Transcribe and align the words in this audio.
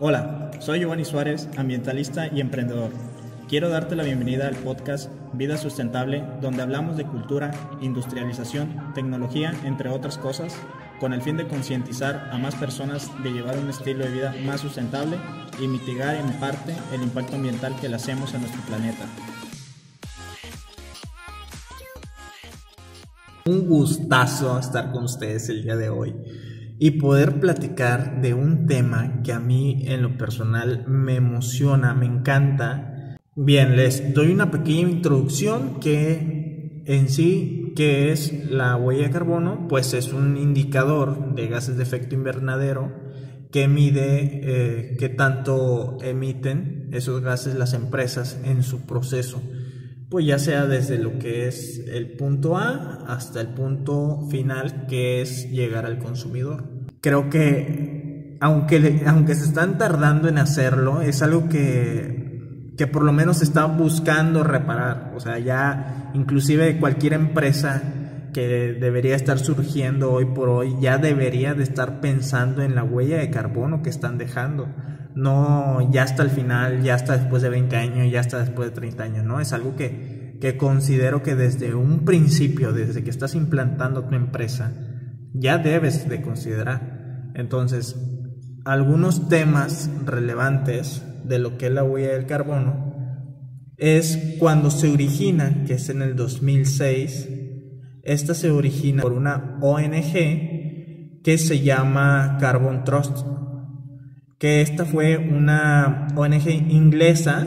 Hola, 0.00 0.52
soy 0.60 0.78
Giovanni 0.78 1.04
Suárez, 1.04 1.48
ambientalista 1.56 2.28
y 2.32 2.40
emprendedor. 2.40 2.92
Quiero 3.48 3.68
darte 3.68 3.96
la 3.96 4.04
bienvenida 4.04 4.46
al 4.46 4.54
podcast 4.54 5.10
Vida 5.32 5.56
Sustentable, 5.56 6.22
donde 6.40 6.62
hablamos 6.62 6.96
de 6.96 7.04
cultura, 7.04 7.50
industrialización, 7.80 8.92
tecnología, 8.94 9.52
entre 9.64 9.88
otras 9.88 10.16
cosas, 10.16 10.54
con 11.00 11.12
el 11.12 11.20
fin 11.20 11.36
de 11.36 11.48
concientizar 11.48 12.30
a 12.30 12.38
más 12.38 12.54
personas 12.54 13.10
de 13.24 13.32
llevar 13.32 13.58
un 13.58 13.70
estilo 13.70 14.04
de 14.04 14.12
vida 14.12 14.36
más 14.44 14.60
sustentable 14.60 15.18
y 15.60 15.66
mitigar 15.66 16.14
en 16.14 16.30
parte 16.38 16.76
el 16.92 17.02
impacto 17.02 17.34
ambiental 17.34 17.74
que 17.80 17.88
le 17.88 17.96
hacemos 17.96 18.32
a 18.34 18.38
nuestro 18.38 18.62
planeta. 18.68 19.04
Un 23.46 23.66
gustazo 23.66 24.60
estar 24.60 24.92
con 24.92 25.02
ustedes 25.02 25.48
el 25.48 25.64
día 25.64 25.74
de 25.74 25.88
hoy 25.88 26.14
y 26.78 26.92
poder 26.92 27.40
platicar 27.40 28.20
de 28.20 28.34
un 28.34 28.66
tema 28.66 29.22
que 29.22 29.32
a 29.32 29.40
mí 29.40 29.82
en 29.86 30.02
lo 30.02 30.16
personal 30.16 30.84
me 30.86 31.16
emociona, 31.16 31.94
me 31.94 32.06
encanta. 32.06 33.18
Bien, 33.34 33.76
les 33.76 34.14
doy 34.14 34.30
una 34.30 34.50
pequeña 34.50 34.88
introducción 34.88 35.80
que 35.80 36.82
en 36.86 37.08
sí, 37.08 37.72
que 37.74 38.12
es 38.12 38.50
la 38.50 38.76
huella 38.76 39.04
de 39.04 39.10
carbono, 39.10 39.66
pues 39.68 39.92
es 39.94 40.12
un 40.12 40.36
indicador 40.36 41.34
de 41.34 41.48
gases 41.48 41.76
de 41.76 41.82
efecto 41.82 42.14
invernadero 42.14 42.92
que 43.50 43.66
mide 43.66 44.40
eh, 44.42 44.96
qué 44.98 45.08
tanto 45.08 45.98
emiten 46.02 46.88
esos 46.92 47.22
gases 47.22 47.54
las 47.54 47.72
empresas 47.72 48.38
en 48.44 48.62
su 48.62 48.86
proceso 48.86 49.42
pues 50.08 50.24
ya 50.24 50.38
sea 50.38 50.66
desde 50.66 50.98
lo 50.98 51.18
que 51.18 51.48
es 51.48 51.84
el 51.86 52.12
punto 52.12 52.56
A 52.56 53.04
hasta 53.06 53.40
el 53.40 53.48
punto 53.48 54.26
final 54.30 54.86
que 54.86 55.20
es 55.20 55.50
llegar 55.50 55.84
al 55.84 55.98
consumidor. 55.98 56.64
Creo 57.00 57.28
que 57.28 58.36
aunque, 58.40 59.02
aunque 59.06 59.34
se 59.34 59.44
están 59.44 59.78
tardando 59.78 60.28
en 60.28 60.38
hacerlo, 60.38 61.02
es 61.02 61.22
algo 61.22 61.48
que, 61.48 62.72
que 62.76 62.86
por 62.86 63.02
lo 63.02 63.12
menos 63.12 63.38
se 63.38 63.44
está 63.44 63.66
buscando 63.66 64.44
reparar. 64.44 65.12
O 65.14 65.20
sea, 65.20 65.38
ya 65.38 66.10
inclusive 66.14 66.78
cualquier 66.78 67.14
empresa 67.14 67.82
que 68.32 68.76
debería 68.80 69.16
estar 69.16 69.38
surgiendo 69.38 70.12
hoy 70.12 70.26
por 70.26 70.48
hoy 70.48 70.76
ya 70.80 70.98
debería 70.98 71.54
de 71.54 71.62
estar 71.62 72.00
pensando 72.00 72.62
en 72.62 72.74
la 72.74 72.84
huella 72.84 73.18
de 73.18 73.30
carbono 73.30 73.82
que 73.82 73.90
están 73.90 74.18
dejando 74.18 74.68
no 75.18 75.90
ya 75.90 76.04
hasta 76.04 76.22
el 76.22 76.30
final, 76.30 76.82
ya 76.82 76.94
hasta 76.94 77.18
después 77.18 77.42
de 77.42 77.48
20 77.48 77.76
años, 77.76 78.10
ya 78.10 78.20
hasta 78.20 78.38
después 78.38 78.70
de 78.70 78.74
30 78.76 79.02
años, 79.02 79.24
¿no? 79.24 79.40
Es 79.40 79.52
algo 79.52 79.74
que, 79.74 80.38
que 80.40 80.56
considero 80.56 81.24
que 81.24 81.34
desde 81.34 81.74
un 81.74 82.04
principio, 82.04 82.72
desde 82.72 83.02
que 83.02 83.10
estás 83.10 83.34
implantando 83.34 84.04
tu 84.04 84.14
empresa, 84.14 84.72
ya 85.34 85.58
debes 85.58 86.08
de 86.08 86.22
considerar. 86.22 87.32
Entonces, 87.34 87.96
algunos 88.64 89.28
temas 89.28 89.90
relevantes 90.04 91.02
de 91.24 91.40
lo 91.40 91.58
que 91.58 91.66
es 91.66 91.72
la 91.72 91.82
huella 91.82 92.12
del 92.12 92.26
carbono 92.26 92.94
es 93.76 94.36
cuando 94.38 94.70
se 94.70 94.88
origina, 94.88 95.64
que 95.66 95.74
es 95.74 95.88
en 95.88 96.02
el 96.02 96.14
2006, 96.14 97.28
esta 98.04 98.34
se 98.34 98.50
origina 98.50 99.02
por 99.02 99.12
una 99.12 99.58
ONG 99.62 101.22
que 101.24 101.38
se 101.38 101.60
llama 101.60 102.38
Carbon 102.40 102.84
Trust 102.84 103.18
que 104.38 104.60
esta 104.62 104.84
fue 104.84 105.16
una 105.18 106.08
ONG 106.14 106.48
inglesa 106.48 107.46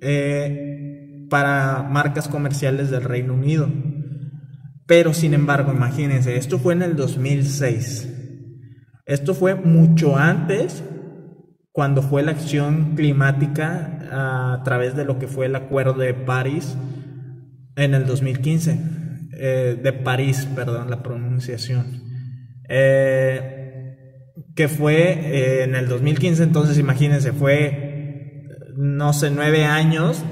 eh, 0.00 1.26
para 1.30 1.82
marcas 1.82 2.28
comerciales 2.28 2.90
del 2.90 3.04
Reino 3.04 3.34
Unido. 3.34 3.68
Pero 4.86 5.14
sin 5.14 5.34
embargo, 5.34 5.72
imagínense, 5.72 6.36
esto 6.36 6.58
fue 6.58 6.74
en 6.74 6.82
el 6.82 6.96
2006. 6.96 8.14
Esto 9.06 9.34
fue 9.34 9.54
mucho 9.54 10.16
antes 10.16 10.82
cuando 11.72 12.02
fue 12.02 12.22
la 12.22 12.32
acción 12.32 12.94
climática 12.94 13.98
a 14.10 14.62
través 14.64 14.96
de 14.96 15.04
lo 15.04 15.18
que 15.18 15.28
fue 15.28 15.46
el 15.46 15.56
Acuerdo 15.56 15.94
de 15.94 16.12
París 16.12 16.76
en 17.76 17.94
el 17.94 18.06
2015. 18.06 18.78
Eh, 19.40 19.78
de 19.80 19.92
París, 19.92 20.48
perdón, 20.54 20.90
la 20.90 21.02
pronunciación. 21.02 22.02
Eh, 22.68 23.57
que 24.58 24.66
fue 24.66 25.12
eh, 25.12 25.62
en 25.62 25.76
el 25.76 25.86
2015, 25.86 26.42
entonces 26.42 26.80
imagínense, 26.80 27.32
fue, 27.32 28.42
no 28.76 29.12
sé, 29.12 29.30
nueve 29.30 29.64
años 29.64 30.24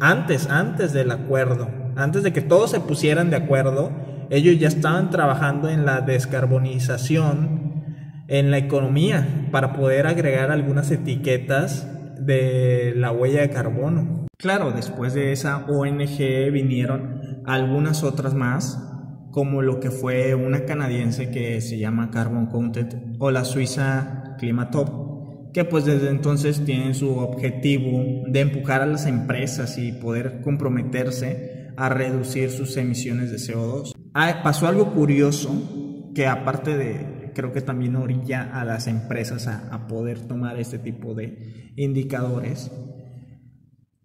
antes, 0.00 0.50
antes 0.50 0.92
del 0.92 1.12
acuerdo, 1.12 1.70
antes 1.94 2.24
de 2.24 2.32
que 2.32 2.40
todos 2.40 2.72
se 2.72 2.80
pusieran 2.80 3.30
de 3.30 3.36
acuerdo, 3.36 3.92
ellos 4.28 4.58
ya 4.58 4.66
estaban 4.66 5.10
trabajando 5.10 5.68
en 5.68 5.84
la 5.86 6.00
descarbonización 6.00 7.84
en 8.26 8.50
la 8.50 8.58
economía 8.58 9.46
para 9.52 9.72
poder 9.74 10.08
agregar 10.08 10.50
algunas 10.50 10.90
etiquetas 10.90 11.86
de 12.18 12.92
la 12.96 13.12
huella 13.12 13.42
de 13.42 13.50
carbono. 13.50 14.26
Claro, 14.36 14.72
después 14.72 15.14
de 15.14 15.30
esa 15.30 15.64
ONG 15.68 16.50
vinieron 16.50 17.20
algunas 17.46 18.02
otras 18.02 18.34
más 18.34 18.84
como 19.30 19.62
lo 19.62 19.80
que 19.80 19.90
fue 19.90 20.34
una 20.34 20.64
canadiense 20.64 21.30
que 21.30 21.60
se 21.60 21.78
llama 21.78 22.10
Carbon 22.10 22.46
Counted 22.46 22.88
o 23.18 23.30
la 23.30 23.44
suiza 23.44 24.36
Climatop, 24.38 25.52
que 25.52 25.64
pues 25.64 25.84
desde 25.84 26.10
entonces 26.10 26.64
tienen 26.64 26.94
su 26.94 27.16
objetivo 27.16 28.24
de 28.26 28.40
empujar 28.40 28.82
a 28.82 28.86
las 28.86 29.06
empresas 29.06 29.78
y 29.78 29.92
poder 29.92 30.40
comprometerse 30.42 31.72
a 31.76 31.88
reducir 31.88 32.50
sus 32.50 32.76
emisiones 32.76 33.30
de 33.30 33.38
CO2. 33.38 33.92
Ah, 34.14 34.40
pasó 34.42 34.66
algo 34.66 34.92
curioso 34.92 36.10
que 36.14 36.26
aparte 36.26 36.76
de, 36.76 37.32
creo 37.34 37.52
que 37.52 37.60
también 37.60 37.96
orilla 37.96 38.50
a 38.52 38.64
las 38.64 38.86
empresas 38.86 39.46
a, 39.46 39.86
poder 39.86 40.20
tomar 40.20 40.58
este 40.58 40.78
tipo 40.78 41.14
de 41.14 41.72
indicadores, 41.76 42.70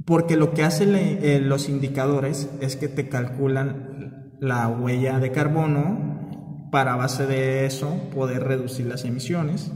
porque 0.05 0.37
lo 0.37 0.53
que 0.53 0.63
hacen 0.63 0.95
eh, 0.95 1.41
los 1.43 1.67
indicadores 1.67 2.49
es 2.61 2.75
que 2.75 2.87
te 2.87 3.09
calculan 3.09 3.94
la 4.39 4.67
huella 4.67 5.19
de 5.19 5.31
carbono 5.31 6.69
para 6.71 6.95
base 6.95 7.25
de 7.25 7.65
eso 7.65 8.09
poder 8.13 8.43
reducir 8.43 8.85
las 8.87 9.05
emisiones. 9.05 9.71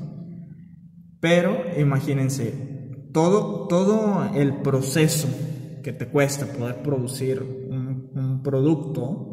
Pero 1.20 1.58
imagínense, 1.78 3.08
todo, 3.14 3.68
todo 3.68 4.30
el 4.36 4.62
proceso 4.62 5.28
que 5.84 5.94
te 5.94 6.08
cuesta 6.08 6.46
poder 6.46 6.82
producir 6.82 7.42
un, 7.42 8.42
producto 8.44 9.26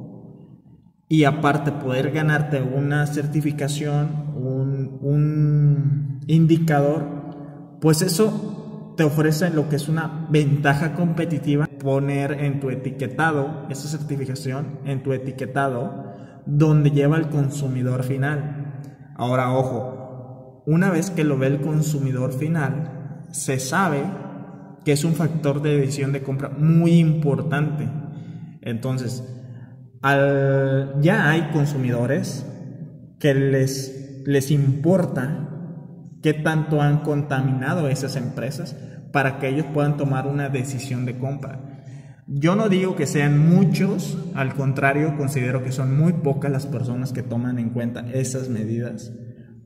y 1.09 1.25
aparte 1.25 1.71
poder 1.73 2.11
ganarte 2.11 2.61
una 2.61 3.07
certificación, 3.07 4.35
un, 4.37 4.99
un 5.01 6.21
indicador, 6.27 7.05
pues 7.81 8.03
eso 8.03 8.66
te 8.97 9.05
ofrece 9.05 9.51
lo 9.51 9.69
que 9.69 9.77
es 9.77 9.89
una 9.89 10.27
ventaja 10.31 10.95
competitiva 10.95 11.67
poner 11.67 12.33
en 12.33 12.61
tu 12.61 12.71
etiquetado, 12.71 13.67
esa 13.69 13.89
certificación, 13.89 14.81
en 14.85 15.03
tu 15.03 15.13
etiquetado, 15.13 16.15
donde 16.47 16.91
lleva 16.91 17.17
el 17.17 17.29
consumidor 17.29 18.03
final. 18.03 18.81
Ahora, 19.17 19.53
ojo, 19.53 20.63
una 20.67 20.91
vez 20.91 21.11
que 21.11 21.25
lo 21.25 21.39
ve 21.39 21.49
el 21.49 21.61
consumidor 21.61 22.33
final, 22.33 23.27
se 23.31 23.59
sabe 23.59 24.03
que 24.85 24.93
es 24.93 25.05
un 25.05 25.15
factor 25.15 25.63
de 25.63 25.79
decisión 25.79 26.13
de 26.13 26.23
compra 26.23 26.49
muy 26.49 26.99
importante. 26.99 27.89
Entonces, 28.63 29.25
al, 30.03 30.95
ya 31.01 31.29
hay 31.29 31.51
consumidores 31.53 32.47
que 33.19 33.35
les, 33.35 34.23
les 34.25 34.51
importa 34.51 35.56
qué 36.27 36.35
tanto 36.35 36.83
han 36.83 37.05
contaminado 37.05 37.89
esas 37.89 38.17
empresas 38.17 38.75
para 39.13 39.39
que 39.39 39.47
ellos 39.47 39.67
puedan 39.73 39.97
tomar 39.97 40.27
una 40.27 40.49
decisión 40.49 41.05
de 41.05 41.17
compra. 41.17 41.61
Yo 42.27 42.57
no 42.57 42.69
digo 42.69 42.97
que 42.97 43.07
sean 43.07 43.39
muchos, 43.39 44.19
al 44.35 44.57
contrario, 44.57 45.17
considero 45.17 45.63
que 45.63 45.71
son 45.71 45.97
muy 45.97 46.15
pocas 46.15 46.51
las 46.51 46.67
personas 46.67 47.13
que 47.13 47.23
toman 47.23 47.61
en 47.61 47.71
cuenta 47.71 48.05
esas 48.13 48.49
medidas, 48.49 49.13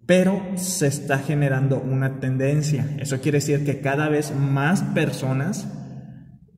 pero 0.04 0.42
se 0.56 0.86
está 0.88 1.16
generando 1.20 1.80
una 1.80 2.20
tendencia. 2.20 2.86
Eso 2.98 3.22
quiere 3.22 3.38
decir 3.38 3.64
que 3.64 3.80
cada 3.80 4.10
vez 4.10 4.34
más 4.36 4.82
personas 4.82 5.66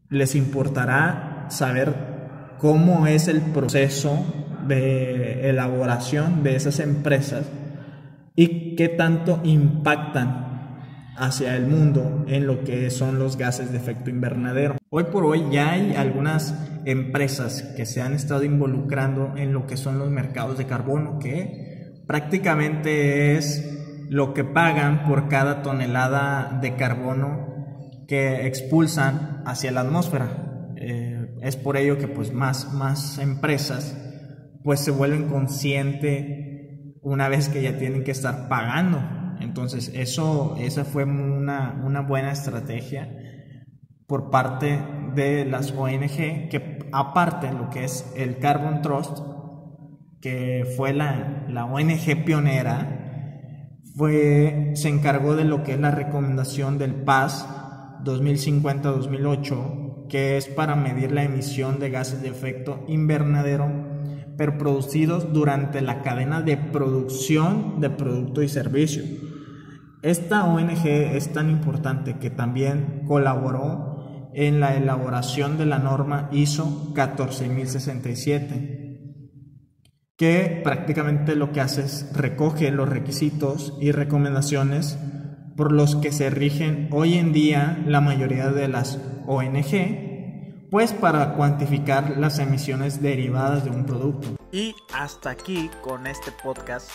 les 0.08 0.34
importará 0.34 1.46
saber 1.48 1.94
cómo 2.58 3.06
es 3.06 3.28
el 3.28 3.40
proceso 3.40 4.26
de 4.66 5.48
elaboración 5.48 6.42
de 6.42 6.56
esas 6.56 6.80
empresas 6.80 7.44
qué 8.76 8.88
tanto 8.88 9.40
impactan 9.44 10.52
hacia 11.16 11.56
el 11.56 11.66
mundo 11.66 12.24
en 12.28 12.46
lo 12.46 12.64
que 12.64 12.90
son 12.90 13.18
los 13.18 13.36
gases 13.36 13.70
de 13.70 13.78
efecto 13.78 14.10
invernadero. 14.10 14.76
Hoy 14.90 15.04
por 15.04 15.24
hoy 15.24 15.44
ya 15.50 15.72
hay 15.72 15.94
algunas 15.94 16.54
empresas 16.84 17.62
que 17.76 17.86
se 17.86 18.02
han 18.02 18.14
estado 18.14 18.44
involucrando 18.44 19.34
en 19.36 19.52
lo 19.52 19.66
que 19.66 19.76
son 19.76 19.98
los 19.98 20.10
mercados 20.10 20.58
de 20.58 20.66
carbono, 20.66 21.18
que 21.18 22.02
prácticamente 22.06 23.36
es 23.36 24.06
lo 24.08 24.34
que 24.34 24.44
pagan 24.44 25.04
por 25.04 25.28
cada 25.28 25.62
tonelada 25.62 26.58
de 26.60 26.76
carbono 26.76 28.04
que 28.08 28.46
expulsan 28.46 29.42
hacia 29.46 29.72
la 29.72 29.82
atmósfera. 29.82 30.72
Eh, 30.76 31.38
es 31.40 31.56
por 31.56 31.76
ello 31.76 31.98
que 31.98 32.08
pues 32.08 32.32
más, 32.32 32.72
más 32.74 33.18
empresas 33.18 33.96
pues 34.62 34.80
se 34.80 34.90
vuelven 34.90 35.28
conscientes 35.28 36.51
una 37.02 37.28
vez 37.28 37.48
que 37.48 37.62
ya 37.62 37.76
tienen 37.76 38.04
que 38.04 38.12
estar 38.12 38.48
pagando. 38.48 39.02
Entonces, 39.40 39.90
eso, 39.94 40.56
esa 40.58 40.84
fue 40.84 41.04
una, 41.04 41.80
una 41.84 42.00
buena 42.00 42.32
estrategia 42.32 43.10
por 44.06 44.30
parte 44.30 44.80
de 45.14 45.44
las 45.44 45.72
ONG, 45.72 46.48
que 46.48 46.88
aparte 46.92 47.52
lo 47.52 47.70
que 47.70 47.84
es 47.84 48.12
el 48.16 48.38
Carbon 48.38 48.82
Trust, 48.82 49.18
que 50.20 50.64
fue 50.76 50.92
la, 50.92 51.46
la 51.48 51.64
ONG 51.64 52.24
pionera, 52.24 53.80
fue, 53.96 54.72
se 54.74 54.88
encargó 54.88 55.34
de 55.34 55.44
lo 55.44 55.62
que 55.62 55.72
es 55.72 55.80
la 55.80 55.90
recomendación 55.90 56.78
del 56.78 56.94
PAS 56.94 57.48
2050-2008, 58.04 60.08
que 60.08 60.36
es 60.36 60.46
para 60.46 60.76
medir 60.76 61.12
la 61.12 61.24
emisión 61.24 61.80
de 61.80 61.90
gases 61.90 62.22
de 62.22 62.28
efecto 62.28 62.84
invernadero 62.88 63.91
pero 64.36 64.58
producidos 64.58 65.32
durante 65.32 65.80
la 65.80 66.02
cadena 66.02 66.42
de 66.42 66.56
producción 66.56 67.80
de 67.80 67.90
producto 67.90 68.42
y 68.42 68.48
servicio. 68.48 69.02
Esta 70.02 70.44
ONG 70.44 70.86
es 70.86 71.32
tan 71.32 71.50
importante 71.50 72.18
que 72.18 72.30
también 72.30 73.02
colaboró 73.06 74.30
en 74.34 74.60
la 74.60 74.76
elaboración 74.76 75.58
de 75.58 75.66
la 75.66 75.78
norma 75.78 76.28
ISO 76.32 76.92
14067 76.94 78.82
que 80.22 80.60
prácticamente 80.62 81.34
lo 81.34 81.50
que 81.50 81.60
hace 81.60 81.82
es 81.82 82.08
recoge 82.14 82.70
los 82.70 82.88
requisitos 82.88 83.76
y 83.80 83.90
recomendaciones 83.90 84.96
por 85.56 85.72
los 85.72 85.96
que 85.96 86.12
se 86.12 86.30
rigen 86.30 86.88
hoy 86.92 87.14
en 87.14 87.32
día 87.32 87.82
la 87.86 88.00
mayoría 88.00 88.50
de 88.52 88.68
las 88.68 89.00
ONG 89.26 90.01
pues 90.72 90.94
para 90.94 91.34
cuantificar 91.34 92.16
las 92.16 92.38
emisiones 92.38 93.02
derivadas 93.02 93.62
de 93.62 93.68
un 93.68 93.84
producto. 93.84 94.28
Y 94.52 94.74
hasta 94.94 95.28
aquí 95.28 95.70
con 95.82 96.06
este 96.06 96.32
podcast 96.32 96.90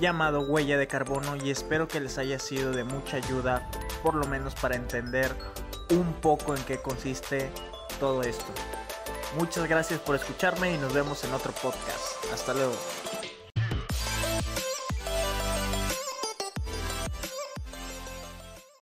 llamado 0.00 0.40
Huella 0.40 0.76
de 0.76 0.88
Carbono 0.88 1.36
y 1.36 1.50
espero 1.50 1.86
que 1.86 2.00
les 2.00 2.18
haya 2.18 2.40
sido 2.40 2.72
de 2.72 2.82
mucha 2.82 3.18
ayuda, 3.18 3.70
por 4.02 4.16
lo 4.16 4.26
menos 4.26 4.56
para 4.56 4.74
entender 4.74 5.30
un 5.90 6.14
poco 6.14 6.56
en 6.56 6.62
qué 6.64 6.78
consiste 6.78 7.48
todo 8.00 8.22
esto. 8.22 8.52
Muchas 9.38 9.68
gracias 9.68 10.00
por 10.00 10.16
escucharme 10.16 10.74
y 10.74 10.76
nos 10.76 10.92
vemos 10.92 11.22
en 11.22 11.32
otro 11.32 11.52
podcast. 11.52 12.32
Hasta 12.34 12.54
luego. 12.54 12.74